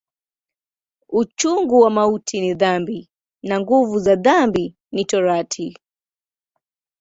[1.09, 3.09] Uchungu wa mauti ni dhambi,
[3.43, 5.77] na nguvu za dhambi ni Torati.